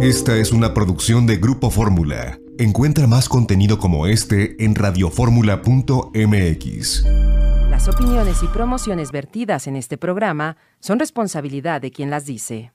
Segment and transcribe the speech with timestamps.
[0.00, 2.38] Esta es una producción de Grupo Fórmula.
[2.56, 7.04] Encuentra más contenido como este en radioformula.mx.
[7.68, 12.70] Las opiniones y promociones vertidas en este programa son responsabilidad de quien las dice.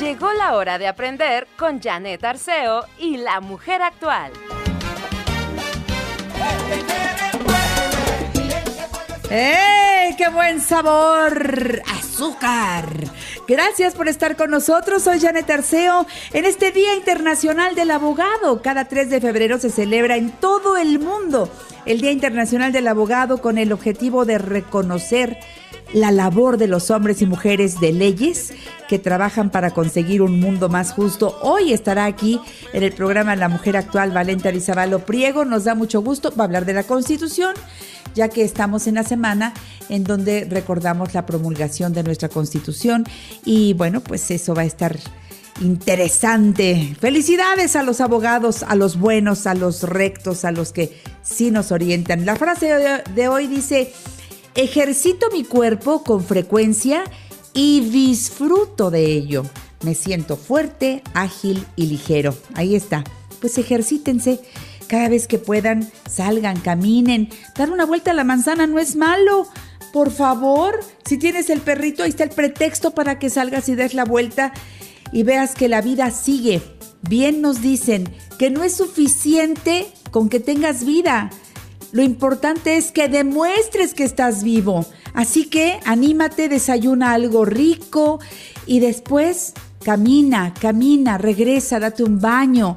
[0.00, 4.32] Llegó la hora de aprender con Janet Arceo y la mujer actual.
[9.30, 10.14] ¡Eh!
[10.16, 11.82] ¡Qué buen sabor!
[11.86, 12.88] ¡Azúcar!
[13.48, 15.04] Gracias por estar con nosotros.
[15.04, 16.06] Soy Janet Arceo.
[16.34, 20.98] En este Día Internacional del Abogado, cada 3 de febrero se celebra en todo el
[20.98, 21.50] mundo
[21.86, 25.38] el Día Internacional del Abogado con el objetivo de reconocer
[25.94, 28.52] la labor de los hombres y mujeres de leyes
[28.86, 31.38] que trabajan para conseguir un mundo más justo.
[31.40, 32.38] Hoy estará aquí
[32.74, 35.46] en el programa La Mujer Actual Valenta Arizabalo Priego.
[35.46, 36.30] Nos da mucho gusto.
[36.38, 37.54] Va a hablar de la Constitución
[38.14, 39.54] ya que estamos en la semana
[39.88, 43.04] en donde recordamos la promulgación de nuestra Constitución
[43.44, 44.98] y bueno, pues eso va a estar
[45.60, 46.96] interesante.
[47.00, 51.72] Felicidades a los abogados, a los buenos, a los rectos, a los que sí nos
[51.72, 52.26] orientan.
[52.26, 53.92] La frase de hoy dice,
[54.54, 57.04] ejercito mi cuerpo con frecuencia
[57.52, 59.44] y disfruto de ello.
[59.82, 62.34] Me siento fuerte, ágil y ligero.
[62.54, 63.04] Ahí está.
[63.40, 64.40] Pues ejercítense
[64.88, 67.28] cada vez que puedan, salgan, caminen.
[67.56, 69.46] Dar una vuelta a la manzana no es malo.
[69.92, 73.94] Por favor, si tienes el perrito, ahí está el pretexto para que salgas y des
[73.94, 74.52] la vuelta
[75.12, 76.60] y veas que la vida sigue.
[77.08, 81.30] Bien nos dicen que no es suficiente con que tengas vida.
[81.92, 84.84] Lo importante es que demuestres que estás vivo.
[85.14, 88.20] Así que anímate, desayuna algo rico
[88.66, 92.76] y después camina, camina, regresa, date un baño.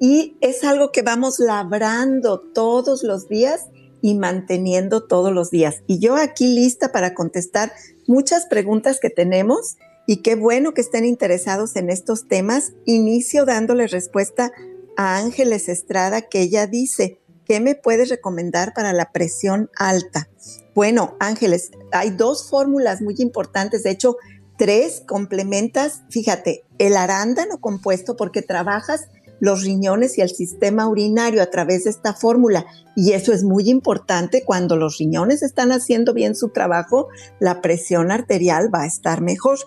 [0.00, 3.66] y es algo que vamos labrando todos los días
[4.00, 5.82] y manteniendo todos los días.
[5.86, 7.70] Y yo aquí lista para contestar
[8.06, 12.72] muchas preguntas que tenemos y qué bueno que estén interesados en estos temas.
[12.86, 14.52] Inicio dándole respuesta
[14.96, 20.30] a Ángeles Estrada que ella dice, ¿qué me puedes recomendar para la presión alta?
[20.74, 24.16] Bueno, Ángeles, hay dos fórmulas muy importantes, de hecho,
[24.56, 29.08] tres complementas, fíjate, el arándano compuesto porque trabajas
[29.40, 32.66] los riñones y el sistema urinario a través de esta fórmula.
[32.94, 37.08] Y eso es muy importante cuando los riñones están haciendo bien su trabajo,
[37.40, 39.58] la presión arterial va a estar mejor.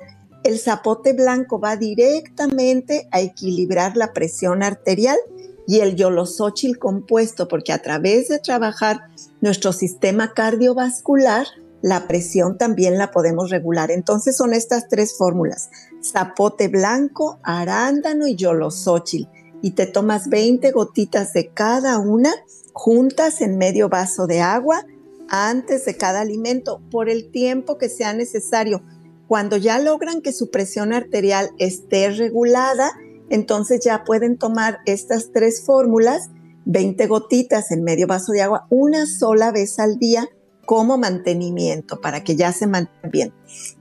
[0.44, 5.18] El zapote blanco va directamente a equilibrar la presión arterial
[5.66, 9.08] y el yolosóchil compuesto, porque a través de trabajar
[9.42, 11.48] nuestro sistema cardiovascular,
[11.82, 13.90] la presión también la podemos regular.
[13.92, 15.70] Entonces son estas tres fórmulas,
[16.04, 19.30] zapote blanco, arándano y yolosóchil
[19.64, 22.32] y te tomas 20 gotitas de cada una
[22.74, 24.86] juntas en medio vaso de agua
[25.30, 28.84] antes de cada alimento por el tiempo que sea necesario.
[29.28, 32.92] Cuando ya logran que su presión arterial esté regulada,
[33.30, 36.30] entonces ya pueden tomar estas tres fórmulas,
[36.66, 40.28] 20 gotitas en medio vaso de agua, una sola vez al día
[40.66, 43.34] como mantenimiento para que ya se mantengan bien.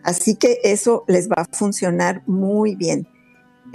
[0.05, 3.09] Así que eso les va a funcionar muy bien.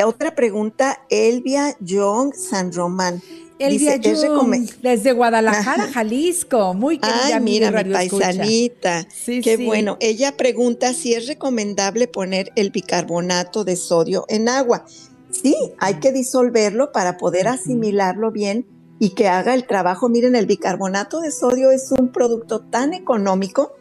[0.05, 3.21] Otra pregunta, Elvia Young San Román.
[3.59, 6.75] Elvia Young, desde Guadalajara, Jalisco.
[6.75, 9.07] Muy querida Ay, mira, mi paisanita.
[9.09, 9.97] Sí, Qué bueno.
[9.99, 14.85] Ella pregunta si es recomendable poner el bicarbonato de sodio en agua.
[15.31, 18.67] Sí, hay que disolverlo para poder asimilarlo bien
[18.99, 20.09] y que haga el trabajo.
[20.09, 23.73] Miren, el bicarbonato de sodio es un producto tan económico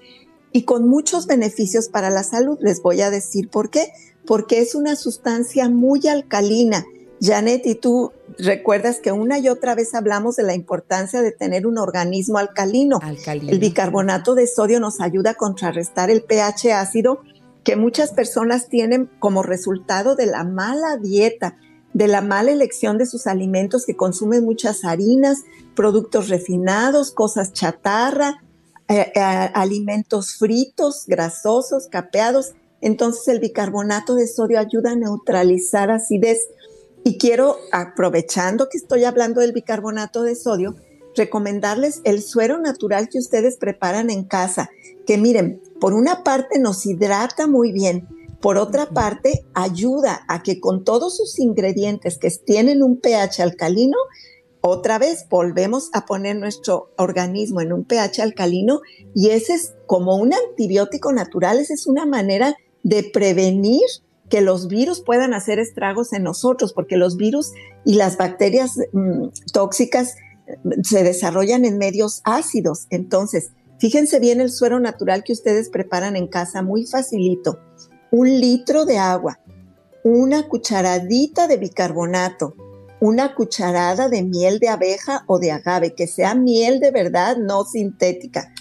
[0.52, 2.58] y con muchos beneficios para la salud.
[2.62, 3.92] Les voy a decir por qué
[4.26, 6.84] porque es una sustancia muy alcalina.
[7.20, 11.66] Janet, y tú recuerdas que una y otra vez hablamos de la importancia de tener
[11.66, 13.00] un organismo alcalino.
[13.26, 17.20] El bicarbonato de sodio nos ayuda a contrarrestar el pH ácido
[17.64, 21.56] que muchas personas tienen como resultado de la mala dieta,
[21.94, 25.38] de la mala elección de sus alimentos que consumen muchas harinas,
[25.74, 28.42] productos refinados, cosas chatarra,
[28.88, 36.48] eh, eh, alimentos fritos, grasosos, capeados entonces el bicarbonato de sodio ayuda a neutralizar acidez.
[37.04, 40.74] Y quiero, aprovechando que estoy hablando del bicarbonato de sodio,
[41.14, 44.70] recomendarles el suero natural que ustedes preparan en casa,
[45.06, 48.08] que miren, por una parte nos hidrata muy bien,
[48.40, 53.96] Por otra parte, ayuda a que con todos sus ingredientes que tienen un pH alcalino,
[54.60, 58.80] otra vez volvemos a poner nuestro organismo en un pH alcalino
[59.14, 63.82] y ese es como un antibiótico natural, esa es una manera de prevenir
[64.30, 67.50] que los virus puedan hacer estragos en nosotros, porque los virus
[67.84, 70.14] y las bacterias mm, tóxicas
[70.62, 72.86] mm, se desarrollan en medios ácidos.
[72.90, 73.50] Entonces,
[73.80, 77.58] fíjense bien el suero natural que ustedes preparan en casa, muy facilito.
[78.12, 79.40] Un litro de agua,
[80.04, 82.54] una cucharadita de bicarbonato,
[83.00, 87.64] una cucharada de miel de abeja o de agave, que sea miel de verdad, no
[87.64, 88.52] sintética.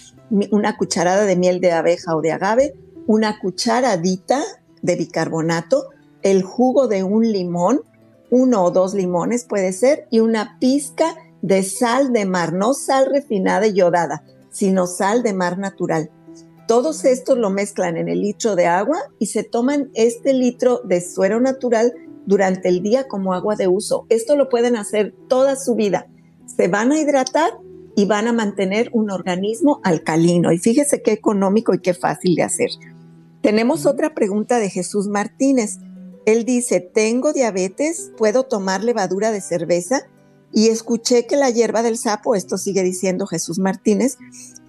[0.50, 2.74] Una cucharada de miel de abeja o de agave,
[3.08, 4.42] una cucharadita
[4.82, 5.90] de bicarbonato,
[6.22, 7.82] el jugo de un limón,
[8.30, 13.08] uno o dos limones puede ser, y una pizca de sal de mar, no sal
[13.12, 16.10] refinada y yodada, sino sal de mar natural.
[16.68, 21.00] Todos estos lo mezclan en el litro de agua y se toman este litro de
[21.00, 21.94] suero natural
[22.26, 24.08] durante el día como agua de uso.
[24.10, 26.08] Esto lo pueden hacer toda su vida.
[26.48, 27.52] Se van a hidratar
[27.96, 30.52] y van a mantener un organismo alcalino.
[30.52, 32.70] Y fíjese qué económico y qué fácil de hacer.
[33.46, 35.78] Tenemos otra pregunta de Jesús Martínez.
[36.26, 40.08] Él dice, tengo diabetes, ¿puedo tomar levadura de cerveza?
[40.52, 44.18] Y escuché que la hierba del sapo, esto sigue diciendo Jesús Martínez,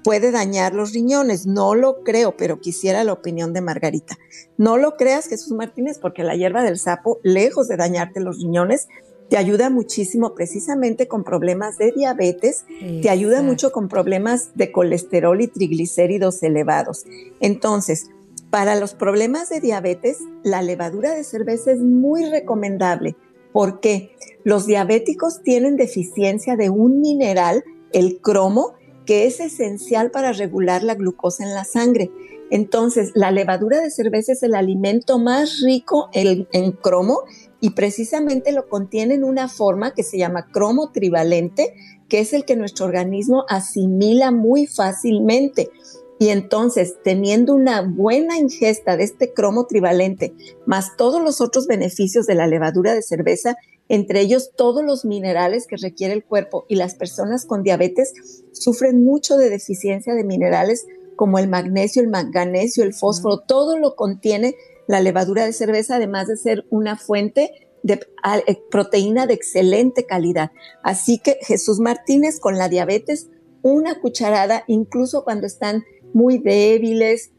[0.04, 1.46] puede dañar los riñones.
[1.46, 4.18] No lo creo, pero quisiera la opinión de Margarita.
[4.58, 8.88] No lo creas, Jesús Martínez, porque la hierba del sapo, lejos de dañarte los riñones,
[9.30, 12.66] te ayuda muchísimo precisamente con problemas de diabetes,
[13.02, 17.06] te ayuda mucho con problemas de colesterol y triglicéridos elevados.
[17.40, 18.10] Entonces,
[18.50, 23.16] para los problemas de diabetes, la levadura de cerveza es muy recomendable
[23.56, 24.14] porque
[24.44, 28.74] los diabéticos tienen deficiencia de un mineral, el cromo,
[29.06, 32.10] que es esencial para regular la glucosa en la sangre.
[32.50, 37.20] Entonces, la levadura de cerveza es el alimento más rico en, cromo
[37.58, 41.72] y precisamente lo contiene en una forma que se llama cromo trivalente,
[42.10, 45.70] que es el que nuestro organismo asimila muy fácilmente.
[46.18, 50.34] Y entonces, teniendo una buena ingesta de este cromo trivalente,
[50.64, 53.56] más todos los otros beneficios de la levadura de cerveza,
[53.88, 58.12] entre ellos todos los minerales que requiere el cuerpo y las personas con diabetes
[58.52, 60.86] sufren mucho de deficiencia de minerales
[61.16, 66.28] como el magnesio, el manganesio, el fósforo, todo lo contiene la levadura de cerveza, además
[66.28, 67.50] de ser una fuente
[67.82, 70.50] de eh, proteína de excelente calidad.
[70.82, 73.28] Así que Jesús Martínez con la diabetes,
[73.62, 77.30] una cucharada, incluso cuando están muy débiles,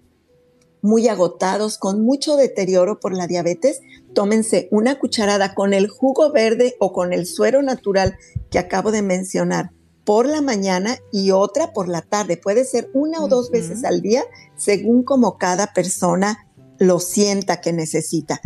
[0.81, 3.81] muy agotados, con mucho deterioro por la diabetes,
[4.13, 8.17] tómense una cucharada con el jugo verde o con el suero natural
[8.49, 9.71] que acabo de mencionar
[10.05, 12.37] por la mañana y otra por la tarde.
[12.37, 14.23] Puede ser una o dos veces al día,
[14.55, 16.47] según como cada persona
[16.79, 18.39] lo sienta que necesita.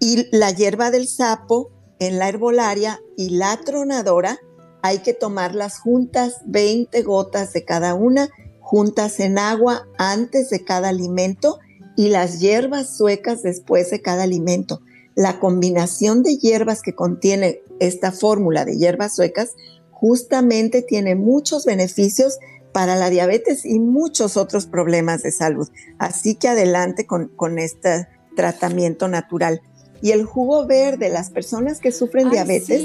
[0.00, 4.38] Y la hierba del sapo en la herbolaria y la tronadora
[4.82, 8.28] hay que tomarlas juntas, 20 gotas de cada una,
[8.68, 11.58] juntas en agua antes de cada alimento
[11.96, 14.82] y las hierbas suecas después de cada alimento.
[15.14, 19.54] La combinación de hierbas que contiene esta fórmula de hierbas suecas
[19.90, 25.70] justamente tiene muchos beneficios para la diabetes y muchos otros problemas de salud.
[25.96, 28.06] Así que adelante con, este
[28.36, 29.62] tratamiento natural.
[30.02, 32.82] Y el jugo verde, las personas que sufren diabetes,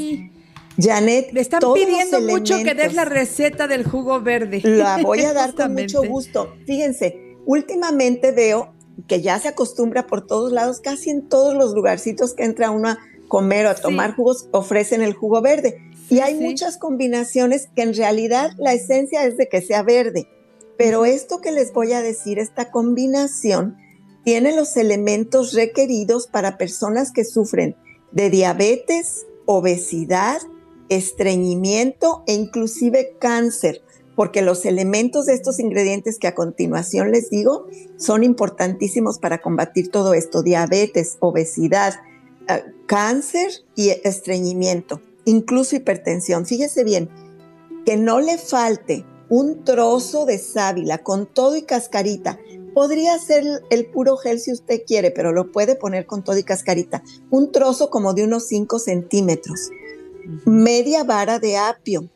[0.78, 4.62] Janet, me están pidiendo mucho que des la receta del jugo verde.
[4.64, 6.56] La voy a dar con mucho gusto.
[6.66, 8.74] Fíjense, últimamente veo
[9.08, 12.90] que ya se acostumbra por todos lados, casi en todos los lugarcitos que entra uno
[12.90, 15.80] a comer o a tomar jugos, ofrecen el jugo verde.
[16.10, 20.28] Y hay muchas combinaciones que en realidad la esencia es de que sea verde.
[20.78, 23.78] Pero esto que les voy a decir, esta combinación,
[24.24, 27.76] tiene los elementos requeridos para personas que sufren
[28.12, 30.42] de diabetes, obesidad,
[30.90, 33.82] estreñimiento e inclusive cáncer
[34.16, 39.90] porque los elementos de estos ingredientes que a continuación les digo son importantísimos para combatir
[39.90, 41.96] todo esto, diabetes, obesidad,
[42.48, 46.46] eh, cáncer y estreñimiento, incluso hipertensión.
[46.46, 47.10] Fíjese bien,
[47.86, 52.38] que no le falte un trozo de sábila con todo y cascarita.
[52.74, 56.44] Podría ser el puro gel si usted quiere, pero lo puede poner con todo y
[56.44, 57.04] cascarita.
[57.30, 59.70] Un trozo como de unos 5 centímetros.
[60.46, 62.10] Media vara de apio,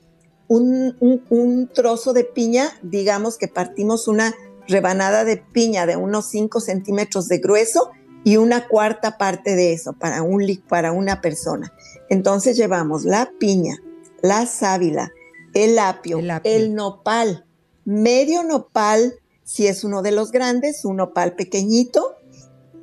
[0.48, 4.34] un, trozo de piña, digamos que partimos una
[4.68, 7.92] rebanada de piña de unos 5 centímetros de grueso
[8.24, 11.74] y una cuarta parte de eso para, un, para una persona.
[12.10, 13.78] Entonces llevamos la piña,
[14.22, 15.12] la sábila,
[15.54, 16.52] el apio, el, apio.
[16.52, 17.46] el nopal,
[17.86, 19.14] medio nopal
[19.48, 22.18] si es uno de los grandes, un nopal pequeñito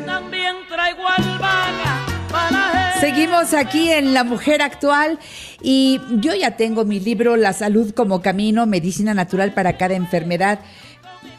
[3.10, 5.18] Seguimos aquí en La Mujer Actual
[5.64, 10.60] y yo ya tengo mi libro La Salud como Camino, Medicina Natural para cada enfermedad,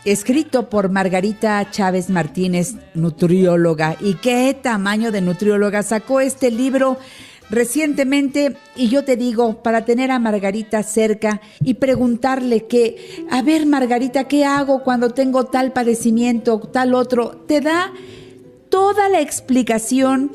[0.05, 3.95] escrito por Margarita Chávez Martínez, nutrióloga.
[4.01, 6.99] ¿Y qué tamaño de nutrióloga sacó este libro?
[7.51, 13.67] recientemente y yo te digo, para tener a Margarita cerca y preguntarle que, a ver
[13.67, 17.45] Margarita, ¿qué hago cuando tengo tal padecimiento, tal otro?
[17.47, 17.93] Te da
[18.71, 20.33] toda la explicación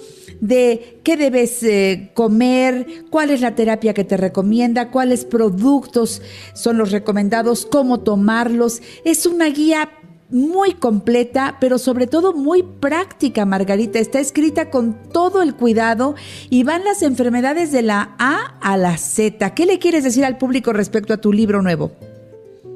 [0.47, 6.21] de qué debes eh, comer, cuál es la terapia que te recomienda, cuáles productos
[6.53, 8.81] son los recomendados, cómo tomarlos.
[9.03, 9.89] Es una guía
[10.29, 13.99] muy completa, pero sobre todo muy práctica, Margarita.
[13.99, 16.15] Está escrita con todo el cuidado
[16.49, 19.53] y van las enfermedades de la A a la Z.
[19.53, 21.91] ¿Qué le quieres decir al público respecto a tu libro nuevo?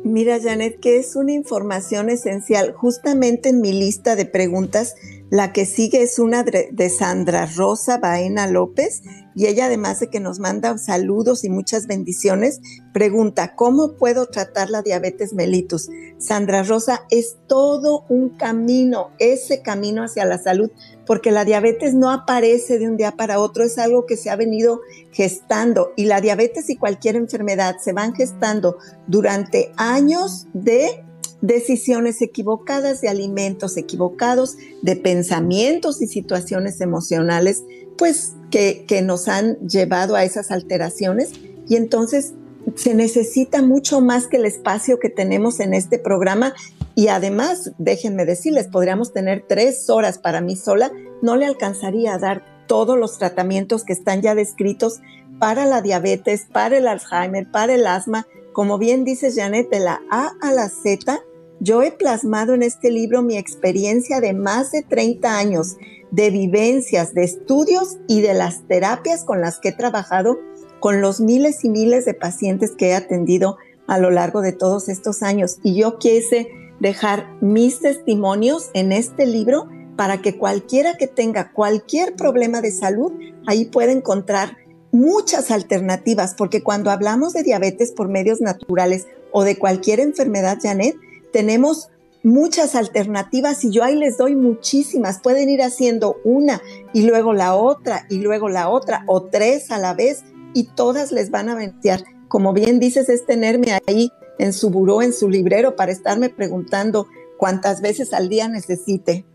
[0.03, 2.71] Mira, Janet, que es una información esencial.
[2.71, 4.95] Justamente en mi lista de preguntas
[5.29, 9.03] la que sigue es una de Sandra Rosa Baena López
[9.35, 12.61] y ella además de que nos manda saludos y muchas bendiciones,
[12.93, 15.89] pregunta, ¿cómo puedo tratar la diabetes mellitus?
[16.17, 20.71] Sandra Rosa, es todo un camino, ese camino hacia la salud,
[21.05, 24.35] porque la diabetes no aparece de un día para otro, es algo que se ha
[24.35, 24.81] venido
[25.11, 31.03] gestando y la diabetes y cualquier enfermedad se van gestando durante años de
[31.41, 37.63] decisiones equivocadas, de alimentos equivocados, de pensamientos y situaciones emocionales,
[37.97, 41.31] pues que, nos han llevado a esas alteraciones.
[41.67, 42.33] Y entonces
[42.75, 46.53] se necesita mucho más que el espacio que tenemos en este programa.
[46.95, 50.91] Y además, déjenme decirles, podríamos tener tres horas para mí sola,
[51.21, 54.99] no le alcanzaría a dar todos los tratamientos que están ya descritos
[55.39, 58.27] para la diabetes, para el Alzheimer, para el asma.
[58.53, 61.21] Como bien dice Janet, de la A a la Z,
[61.59, 65.75] yo he plasmado en este libro mi experiencia de más de 30 años
[66.11, 70.39] de vivencias, de estudios y de las terapias con las que he trabajado
[70.79, 74.87] con los miles y miles de pacientes que he atendido a lo largo de todos
[74.87, 75.57] estos años.
[75.61, 76.47] Y yo quise
[76.79, 83.11] dejar mis testimonios en este libro para que cualquiera que tenga cualquier problema de salud,
[83.47, 84.55] ahí pueda encontrar
[84.91, 90.95] muchas alternativas, porque cuando hablamos de diabetes por medios naturales o de cualquier enfermedad, Janet,
[91.31, 91.89] tenemos
[92.23, 95.19] muchas alternativas y yo ahí les doy muchísimas.
[95.21, 96.61] Pueden ir haciendo una
[96.93, 101.11] y luego la otra y luego la otra o tres a la vez y todas
[101.11, 102.03] les van a beneficiar.
[102.27, 107.07] Como bien dices, es tenerme ahí en su buró, en su librero para estarme preguntando
[107.37, 109.25] cuántas veces al día necesite.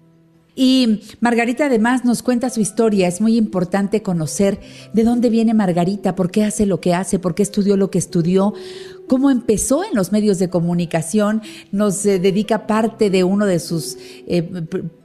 [0.56, 3.08] Y Margarita además nos cuenta su historia.
[3.08, 4.60] Es muy importante conocer
[4.92, 7.98] de dónde viene Margarita, por qué hace lo que hace, por qué estudió lo que
[7.98, 8.54] estudió,
[9.08, 11.42] cómo empezó en los medios de comunicación.
[11.72, 13.96] Nos eh, dedica parte de uno de sus
[14.28, 14.48] eh,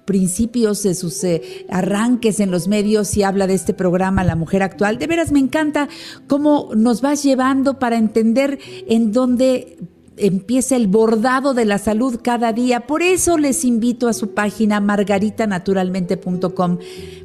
[0.05, 4.61] principios, de sus eh, arranques en los medios y habla de este programa La Mujer
[4.61, 4.99] Actual.
[4.99, 5.89] De veras me encanta
[6.27, 9.77] cómo nos vas llevando para entender en dónde
[10.19, 12.87] empieza el bordado de la salud cada día.
[12.87, 16.77] Por eso les invito a su página margaritanaturalmente.com.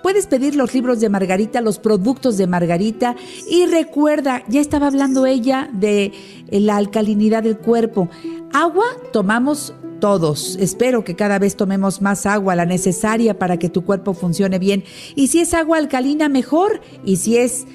[0.06, 3.16] Puedes pedir los libros de Margarita, los productos de Margarita
[3.50, 6.12] y recuerda, ya estaba hablando ella de
[6.48, 8.08] la alcalinidad del cuerpo.
[8.52, 10.58] Agua tomamos todos.
[10.60, 14.84] Espero que cada vez tomemos más agua, la necesaria para que tu cuerpo funcione bien.
[15.16, 16.80] Y si es agua alcalina, mejor.
[17.04, 17.66] Y si es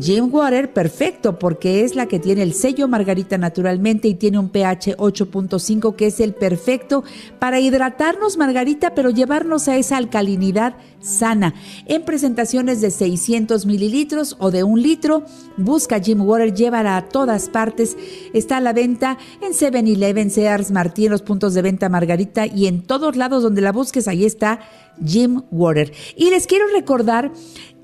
[0.00, 4.48] Jim Water, perfecto, porque es la que tiene el sello Margarita naturalmente y tiene un
[4.48, 7.02] pH 8.5 que es el perfecto
[7.40, 11.54] para hidratarnos Margarita, pero llevarnos a esa alcalinidad sana.
[11.86, 15.24] En presentaciones de 600 mililitros o de un litro,
[15.56, 17.96] busca Jim Water, llévala a todas partes.
[18.32, 22.82] Está a la venta en 7-Eleven, Sears, Martí, los puntos de venta Margarita y en
[22.82, 24.60] todos lados donde la busques, ahí está
[25.04, 25.92] Jim Water.
[26.16, 27.32] Y les quiero recordar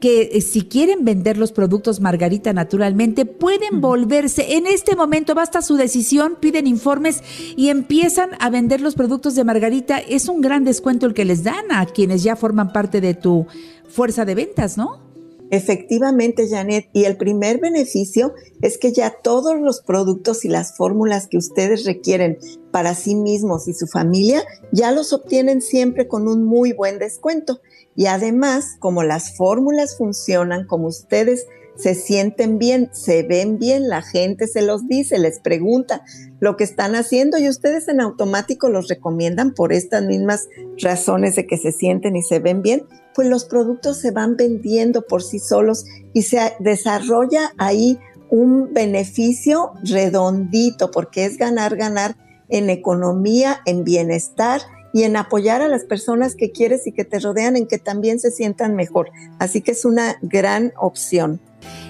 [0.01, 4.57] que eh, si quieren vender los productos Margarita naturalmente, pueden volverse.
[4.57, 7.23] En este momento basta su decisión, piden informes
[7.57, 9.99] y empiezan a vender los productos de Margarita.
[9.99, 13.47] Es un gran descuento el que les dan a quienes ya forman parte de tu
[13.91, 15.05] fuerza de ventas, ¿no?
[15.51, 18.33] Efectivamente, Janet, y el primer beneficio
[18.63, 22.39] es que ya todos los productos y las fórmulas que ustedes requieren
[22.71, 27.61] para sí mismos y su familia ya los obtienen siempre con un muy buen descuento.
[27.95, 34.03] Y además, como las fórmulas funcionan, como ustedes se sienten bien, se ven bien, la
[34.03, 36.03] gente se los dice, les pregunta
[36.41, 41.47] lo que están haciendo y ustedes en automático los recomiendan por estas mismas razones de
[41.47, 42.85] que se sienten y se ven bien,
[43.15, 47.99] pues los productos se van vendiendo por sí solos y se desarrolla ahí
[48.31, 52.17] un beneficio redondito porque es ganar, ganar
[52.49, 54.61] en economía, en bienestar
[54.93, 58.21] y en apoyar a las personas que quieres y que te rodean en que también
[58.21, 59.11] se sientan mejor.
[59.41, 61.41] Así que es una gran opción.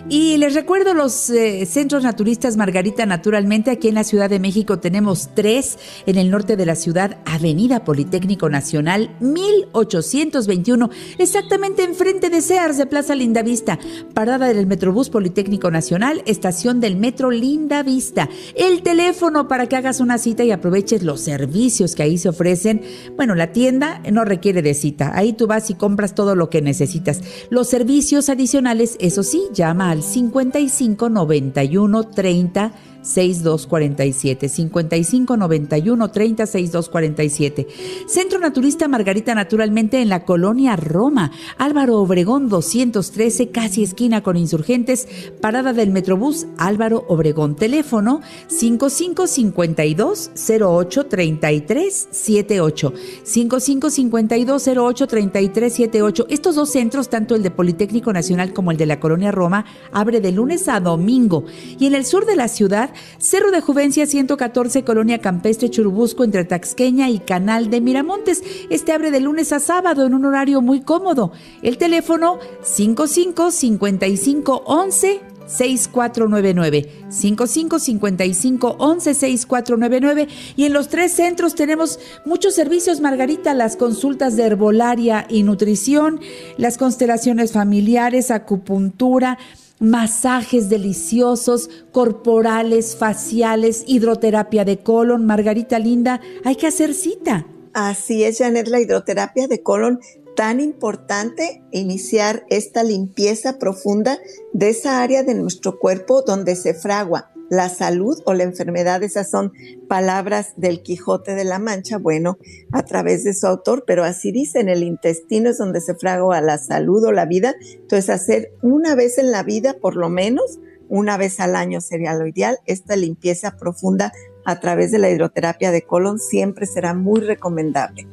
[0.08, 3.70] Y les recuerdo los eh, centros naturistas Margarita Naturalmente.
[3.70, 5.78] Aquí en la Ciudad de México tenemos tres.
[6.04, 10.90] En el norte de la ciudad, Avenida Politécnico Nacional 1821.
[11.16, 13.78] Exactamente enfrente de Sears de Plaza Linda Vista.
[14.12, 18.28] Parada del Metrobús Politécnico Nacional, estación del Metro Linda Vista.
[18.54, 22.82] El teléfono para que hagas una cita y aproveches los servicios que ahí se ofrecen.
[23.16, 25.12] Bueno, la tienda no requiere de cita.
[25.14, 27.22] Ahí tú vas y compras todo lo que necesitas.
[27.48, 32.72] Los servicios adicionales, eso sí, llama al 55 91 30
[33.04, 37.66] 6247 55 91 30 6247
[38.06, 41.30] Centro Naturista Margarita Naturalmente en la colonia Roma.
[41.58, 45.06] Álvaro Obregón 213 casi esquina con insurgentes.
[45.40, 47.56] Parada del Metrobús Álvaro Obregón.
[47.56, 57.34] Teléfono 55 52 08 33 78 55 52 08 33 78 estos dos centros tanto
[57.34, 61.44] el de Politécnico Nacional como el de la colonia Roma abre de lunes a domingo.
[61.78, 66.44] Y en el sur de la ciudad Cerro de Juvencia 114, Colonia Campestre Churubusco, entre
[66.44, 68.42] Taxqueña y Canal de Miramontes.
[68.70, 71.32] Este abre de lunes a sábado en un horario muy cómodo.
[71.62, 81.54] El teléfono 55 55 11 6499 55 55 11 6499 y en los tres centros
[81.54, 86.20] tenemos muchos servicios Margarita las consultas de herbolaria y nutrición
[86.56, 89.38] las constelaciones familiares acupuntura
[89.80, 95.26] masajes deliciosos, corporales, faciales, hidroterapia de colon.
[95.26, 97.46] Margarita Linda, hay que hacer cita.
[97.72, 100.00] Así es, Janet, la hidroterapia de colon
[100.36, 104.18] tan importante iniciar esta limpieza profunda
[104.52, 109.30] de esa área de nuestro cuerpo donde se fragua la salud o la enfermedad, esas
[109.30, 109.52] son
[109.88, 112.38] palabras del Quijote de la Mancha, bueno,
[112.72, 116.40] a través de su autor, pero así dice, en el intestino es donde se fragua
[116.40, 120.58] la salud o la vida, entonces hacer una vez en la vida, por lo menos,
[120.88, 124.12] una vez al año sería lo ideal, esta limpieza profunda
[124.44, 128.06] a través de la hidroterapia de colon siempre será muy recomendable.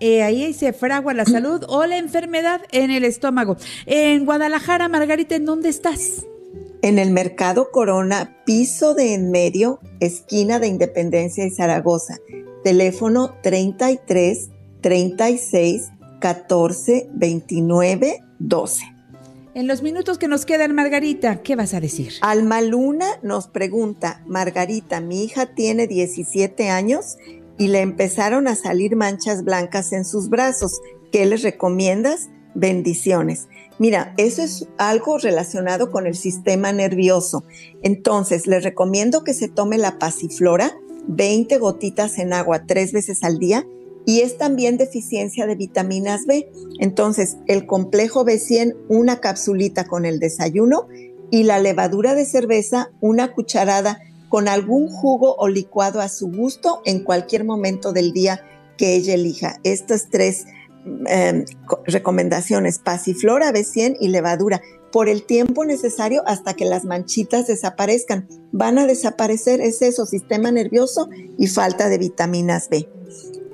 [0.00, 3.56] eh, ahí se fragua la salud o la enfermedad en el estómago.
[3.86, 6.26] En Guadalajara, Margarita, ¿en dónde estás?
[6.84, 12.18] En el Mercado Corona, piso de en medio, esquina de Independencia y Zaragoza.
[12.62, 14.50] Teléfono 33
[14.82, 15.88] 36
[16.20, 18.84] 14 29 12.
[19.54, 22.12] En los minutos que nos quedan, Margarita, ¿qué vas a decir?
[22.20, 27.16] Alma Luna nos pregunta, Margarita, mi hija tiene 17 años
[27.56, 30.82] y le empezaron a salir manchas blancas en sus brazos.
[31.10, 32.28] ¿Qué les recomiendas?
[32.54, 33.48] Bendiciones.
[33.78, 37.44] Mira, eso es algo relacionado con el sistema nervioso.
[37.82, 40.76] Entonces, les recomiendo que se tome la pasiflora,
[41.08, 43.66] 20 gotitas en agua tres veces al día
[44.06, 46.48] y es también deficiencia de vitaminas B.
[46.78, 50.86] Entonces, el complejo B100, una capsulita con el desayuno
[51.30, 56.80] y la levadura de cerveza, una cucharada con algún jugo o licuado a su gusto
[56.84, 58.44] en cualquier momento del día
[58.76, 59.58] que ella elija.
[59.62, 60.46] Estas tres
[61.06, 61.44] em,
[61.86, 64.60] recomendaciones, pasiflora, B100 y levadura,
[64.94, 68.28] por el tiempo necesario hasta que las manchitas desaparezcan.
[68.52, 72.88] Van a desaparecer, es eso, sistema nervioso y falta de vitaminas B.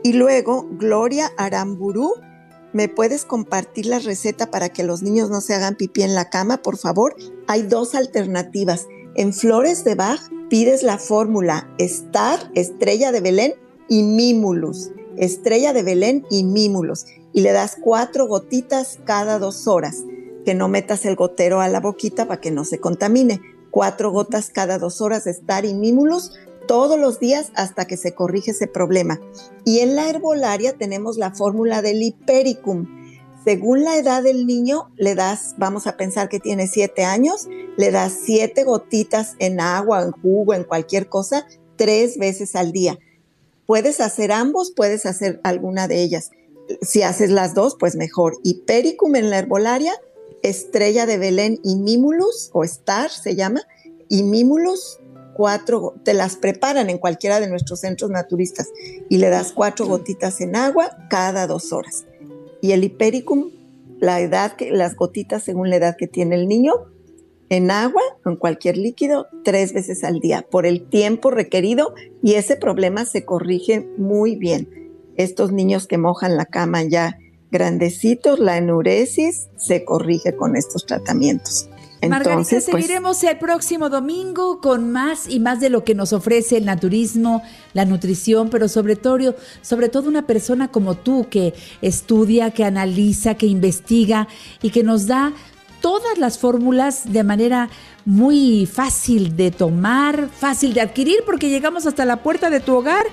[0.02, 2.12] Y luego, Gloria Aramburu,
[2.74, 6.28] ¿me puedes compartir la receta para que los niños no se hagan pipí en la
[6.28, 7.16] cama, por favor?
[7.46, 8.86] Hay dos alternativas.
[9.14, 13.54] En Flores de Bach pides la fórmula Star, Estrella de Belén
[13.88, 14.90] y Mimulus.
[15.16, 17.06] Estrella de Belén y Mimulus.
[17.32, 20.04] Y le das cuatro gotitas cada dos horas.
[20.44, 23.40] Que no metas el gotero a la boquita para que no se contamine.
[23.70, 26.32] Cuatro gotas cada dos horas de Star y Mimulus
[26.66, 29.20] todos los días hasta que se corrige ese problema.
[29.64, 32.86] Y en la herbolaria tenemos la fórmula del hipericum.
[33.44, 37.90] Según la edad del niño, le das, vamos a pensar que tiene siete años, le
[37.90, 42.98] das siete gotitas en agua, en jugo, en cualquier cosa, tres veces al día.
[43.66, 46.30] Puedes hacer ambos, puedes hacer alguna de ellas.
[46.83, 48.37] Si haces las dos, pues mejor.
[48.42, 49.92] Hipericum en la herbolaria,
[50.42, 53.62] estrella de Belén y Mimulus, o Star se llama,
[54.09, 54.98] y Mimulus
[55.35, 58.68] cuatro, te las preparan en cualquiera de nuestros centros naturistas
[59.09, 62.04] y le das cuatro gotitas en agua cada dos horas.
[62.61, 63.50] Y el hipericum,
[64.00, 66.74] la edad que, las gotitas según la edad que tiene el niño,
[67.48, 72.56] en agua en cualquier líquido tres veces al día por el tiempo requerido y ese
[72.56, 74.79] problema se corrige muy bien.
[75.20, 77.18] Estos niños que mojan la cama ya
[77.50, 81.68] grandecitos, la enuresis se corrige con estos tratamientos.
[82.00, 86.14] Entonces, Margarita, pues, seguiremos el próximo domingo con más y más de lo que nos
[86.14, 87.42] ofrece el naturismo,
[87.74, 91.52] la nutrición, pero sobre todo, sobre todo una persona como tú que
[91.83, 94.26] estudia, que analiza, que investiga
[94.62, 95.35] y que nos da
[95.83, 97.68] todas las fórmulas de manera
[98.04, 103.04] muy fácil de tomar, fácil de adquirir, porque llegamos hasta la puerta de tu hogar.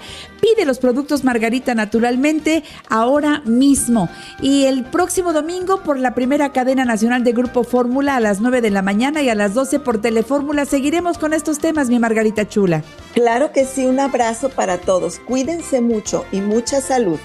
[0.42, 4.10] Pide los productos Margarita naturalmente ahora mismo.
[4.42, 8.62] Y el próximo domingo por la primera cadena nacional de Grupo Fórmula a las 9
[8.62, 10.66] de la mañana y a las 12 por Telefórmula.
[10.66, 12.84] Seguiremos con estos temas, mi Margarita Chula.
[13.14, 15.20] Claro que sí, un abrazo para todos.
[15.20, 17.20] Cuídense mucho y mucha salud.